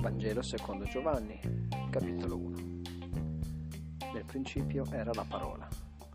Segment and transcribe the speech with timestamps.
[0.00, 1.38] Vangelo secondo Giovanni,
[1.90, 2.56] capitolo 1.
[4.14, 5.66] Nel principio era la parola,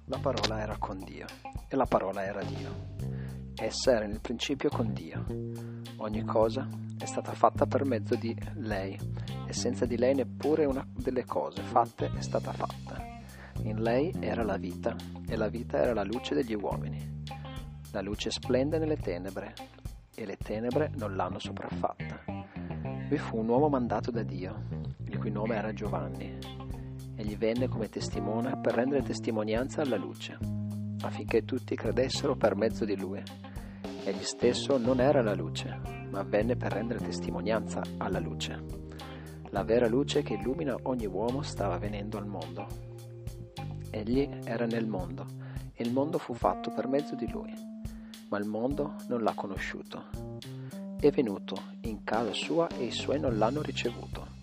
[0.06, 1.26] la parola era con Dio
[1.68, 2.96] e la parola era Dio.
[3.56, 5.26] Essa era nel principio con Dio.
[5.98, 8.98] Ogni cosa è stata fatta per mezzo di lei
[9.46, 13.07] e senza di lei neppure una delle cose fatte è stata fatta.
[13.64, 14.96] In lei era la vita
[15.28, 17.24] e la vita era la luce degli uomini.
[17.92, 19.54] La luce splende nelle tenebre
[20.14, 22.24] e le tenebre non l'hanno sopraffatta.
[23.10, 24.66] Vi fu un uomo mandato da Dio,
[25.06, 26.38] il cui nome era Giovanni.
[27.16, 30.38] Egli venne come testimone per rendere testimonianza alla luce,
[31.02, 33.22] affinché tutti credessero per mezzo di lui.
[34.04, 35.80] Egli stesso non era la luce,
[36.10, 38.64] ma venne per rendere testimonianza alla luce.
[39.52, 42.87] La vera luce che illumina ogni uomo stava venendo al mondo.
[43.98, 45.26] Egli era nel mondo,
[45.74, 47.54] e il mondo fu fatto per mezzo di lui,
[48.30, 50.38] ma il mondo non l'ha conosciuto
[51.00, 54.36] è venuto in casa sua e i suoi non l'hanno ricevuto.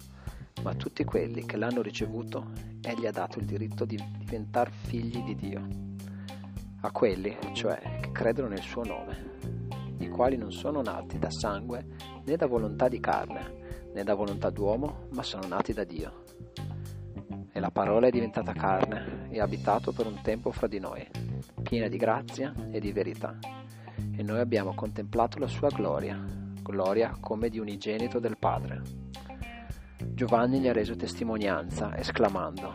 [0.62, 5.22] Ma a tutti quelli che l'hanno ricevuto, egli ha dato il diritto di diventare figli
[5.24, 5.66] di Dio.
[6.80, 9.32] A quelli, cioè, che credono nel suo nome,
[9.98, 11.86] i quali non sono nati da sangue
[12.24, 16.23] né da volontà di carne, né da volontà d'uomo, ma sono nati da Dio.
[17.56, 21.08] E la parola è diventata carne e ha abitato per un tempo fra di noi,
[21.62, 23.38] piena di grazia e di verità.
[24.16, 28.80] E noi abbiamo contemplato la sua gloria gloria come di unigenito del Padre.
[30.14, 32.74] Giovanni gli ha reso testimonianza, esclamando,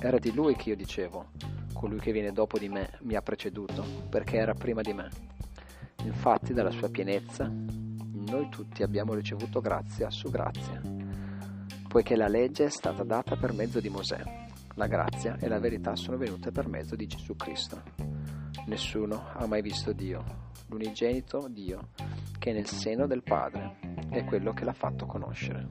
[0.00, 1.32] era di lui che io dicevo,
[1.74, 5.08] colui che viene dopo di me mi ha preceduto, perché era prima di me.
[6.04, 10.80] Infatti dalla sua pienezza noi tutti abbiamo ricevuto grazia su grazia,
[11.90, 14.22] poiché la legge è stata data per mezzo di Mosè,
[14.74, 17.82] la grazia e la verità sono venute per mezzo di Gesù Cristo.
[18.66, 20.24] Nessuno ha mai visto Dio,
[20.68, 21.88] l'unigenito Dio
[22.38, 25.66] che è nel seno del Padre è quello che l'ha fatto conoscere.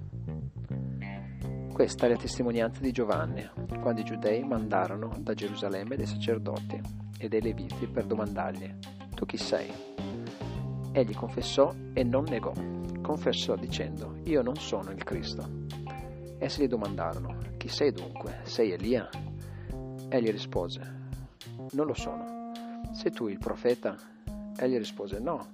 [1.72, 6.82] Questa è la testimonianza di Giovanni, quando i giudei mandarono da Gerusalemme dei sacerdoti
[7.18, 8.76] e dei leviti per domandargli,
[9.16, 9.72] tu chi sei?
[10.92, 12.52] Egli confessò e non negò,
[13.02, 15.59] confessò dicendo, io non sono il Cristo.
[16.42, 18.40] Essi gli domandarono, chi sei dunque?
[18.44, 19.10] Sei Elia?
[20.08, 20.80] Egli rispose,
[21.72, 22.54] non lo sono.
[22.94, 23.98] Sei tu il profeta?
[24.56, 25.46] Egli rispose, no.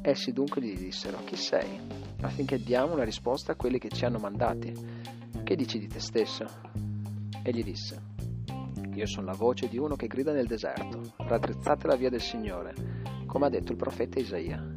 [0.00, 1.80] Essi dunque gli dissero, chi sei?
[2.20, 4.72] Affinché diamo una risposta a quelli che ci hanno mandati.
[5.42, 6.46] Che dici di te stesso?
[7.42, 8.00] Egli disse,
[8.92, 12.74] io sono la voce di uno che grida nel deserto, raddrizzate la via del Signore,
[13.26, 14.72] come ha detto il profeta Isaia.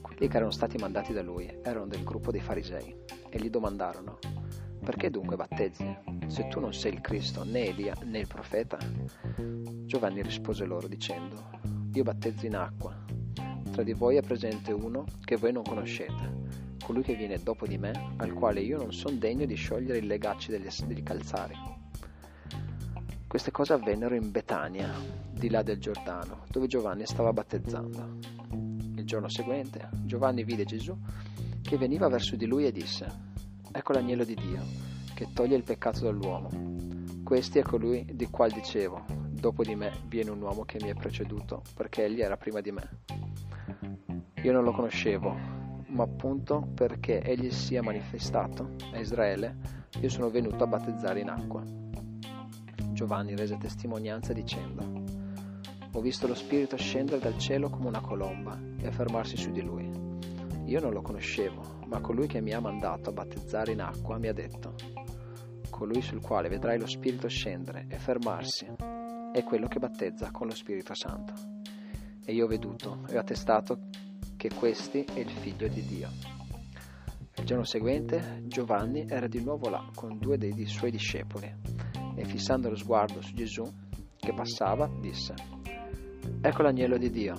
[0.00, 4.18] Quelli che erano stati mandati da lui erano del gruppo dei farisei e gli domandarono,
[4.82, 5.84] perché dunque battezzi,
[6.26, 8.78] se tu non sei il Cristo, né Elia, né il profeta?
[9.84, 11.50] Giovanni rispose loro dicendo,
[11.92, 12.96] io battezzo in acqua,
[13.70, 17.76] tra di voi è presente uno che voi non conoscete, colui che viene dopo di
[17.76, 21.54] me, al quale io non sono degno di sciogliere i legacci degli, degli calzari.
[23.26, 24.90] Queste cose avvennero in Betania,
[25.30, 28.18] di là del Giordano, dove Giovanni stava battezzando.
[28.96, 30.96] Il giorno seguente Giovanni vide Gesù
[31.66, 33.25] che veniva verso di lui e disse,
[33.76, 34.62] Ecco l'agnello di Dio,
[35.12, 36.48] che toglie il peccato dall'uomo.
[37.22, 40.94] Questi è colui di qual dicevo, dopo di me viene un uomo che mi è
[40.94, 42.88] preceduto, perché egli era prima di me.
[44.42, 45.30] Io non lo conoscevo,
[45.88, 49.58] ma appunto perché egli sia manifestato a Israele,
[50.00, 51.62] io sono venuto a battezzare in acqua.
[52.92, 55.04] Giovanni rese testimonianza dicendo,
[55.92, 59.86] ho visto lo Spirito scendere dal cielo come una colomba e affermarsi su di lui.
[60.64, 64.28] Io non lo conoscevo, ma colui che mi ha mandato a battezzare in acqua mi
[64.28, 64.74] ha detto,
[65.70, 68.66] colui sul quale vedrai lo Spirito scendere e fermarsi,
[69.32, 71.32] è quello che battezza con lo Spirito Santo.
[72.24, 73.88] E io ho veduto e ho attestato
[74.36, 76.08] che questi è il figlio di Dio.
[77.38, 81.54] Il giorno seguente Giovanni era di nuovo là con due dei suoi discepoli
[82.16, 83.62] e fissando lo sguardo su Gesù
[84.16, 85.34] che passava disse
[86.40, 87.34] Ecco l'agnello di Dio.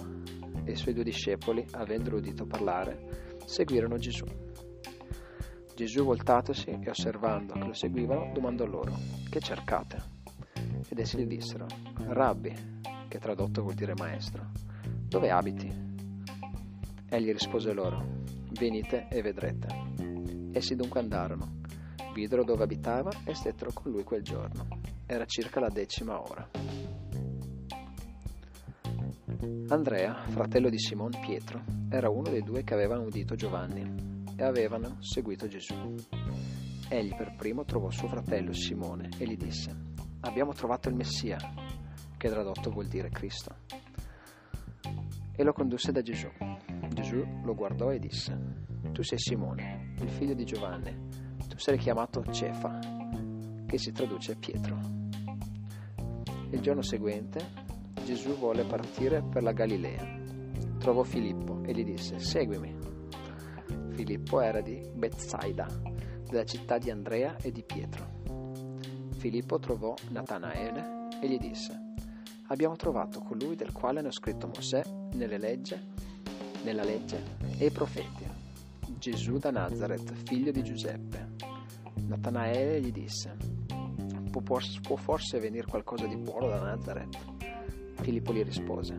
[0.63, 4.25] E i suoi due discepoli, avendolo udito parlare, seguirono Gesù.
[5.73, 8.93] Gesù voltatosi e osservando che lo seguivano, domandò loro,
[9.29, 10.15] che cercate?
[10.89, 11.65] Ed essi gli dissero,
[12.07, 12.53] Rabbi,
[13.07, 14.51] che tradotto vuol dire maestro,
[15.07, 15.71] dove abiti?
[17.09, 18.03] Egli rispose loro,
[18.59, 19.67] venite e vedrete.
[20.51, 21.61] Essi dunque andarono,
[22.13, 24.67] videro dove abitava e stettero con lui quel giorno.
[25.05, 26.86] Era circa la decima ora.
[29.39, 34.97] Andrea, fratello di Simon Pietro, era uno dei due che avevano udito Giovanni e avevano
[34.99, 35.75] seguito Gesù.
[36.89, 39.75] Egli per primo trovò suo fratello Simone e gli disse,
[40.21, 41.37] abbiamo trovato il Messia,
[42.17, 43.55] che tradotto vuol dire Cristo.
[45.35, 46.29] E lo condusse da Gesù.
[46.89, 48.35] Gesù lo guardò e disse,
[48.91, 52.79] Tu sei Simone, il figlio di Giovanni, tu sarai chiamato Cefa,
[53.67, 54.79] che si traduce Pietro.
[56.49, 57.66] Il giorno seguente
[58.07, 60.01] Gesù volle partire per la Galilea.
[60.79, 62.73] Trovò Filippo e gli disse, Seguimi.
[63.89, 65.67] Filippo era di Bethsaida,
[66.23, 68.21] della città di Andrea e di Pietro.
[69.17, 71.95] Filippo trovò Natanaele e gli disse,
[72.47, 74.83] abbiamo trovato colui del quale hanno scritto Mosè
[75.37, 75.87] legge,
[76.63, 77.21] nella legge
[77.57, 78.23] e i profeti,
[78.99, 81.35] Gesù da Nazareth, figlio di Giuseppe.
[82.05, 83.35] Natanaele gli disse,
[84.31, 87.36] può forse venire qualcosa di buono da Nazareth?
[88.01, 88.97] Filippo gli rispose,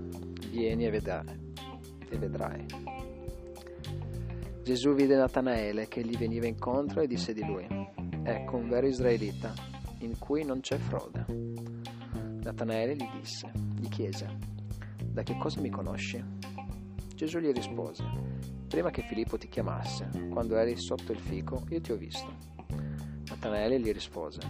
[0.50, 1.38] vieni e vedrai.
[2.08, 2.66] E vedrai.
[4.62, 7.66] Gesù vide Natanaele che gli veniva incontro e disse di lui,
[8.22, 9.54] ecco un vero israelita
[10.00, 11.24] in cui non c'è frode.
[12.42, 14.28] Natanaele gli disse, gli chiese,
[15.06, 16.22] da che cosa mi conosci?
[17.14, 18.04] Gesù gli rispose,
[18.68, 22.30] prima che Filippo ti chiamasse, quando eri sotto il fico, io ti ho visto.
[23.28, 24.40] Natanaele gli rispose,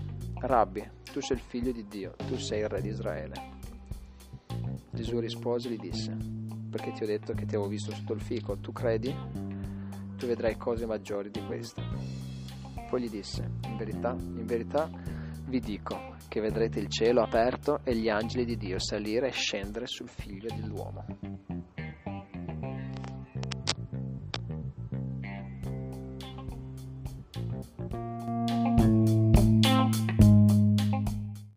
[0.41, 3.48] Rabbi, tu sei il figlio di Dio, tu sei il re di Israele.
[4.99, 6.17] Gesù rispose e gli disse,
[6.69, 9.15] perché ti ho detto che ti avevo visto sotto il fico, tu credi?
[10.17, 11.81] Tu vedrai cose maggiori di queste.
[12.91, 14.91] Poi gli disse, in verità, in verità
[15.47, 19.87] vi dico che vedrete il cielo aperto e gli angeli di Dio salire e scendere
[19.87, 21.27] sul figlio dell'uomo.